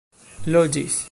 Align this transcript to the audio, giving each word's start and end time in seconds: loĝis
loĝis 0.55 0.97